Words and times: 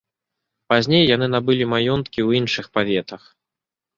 Пазней 0.71 1.03
яны 1.15 1.27
набылі 1.35 1.67
маёнткі 1.75 2.19
ў 2.27 2.41
іншых 2.41 2.65
паветах. 2.79 3.21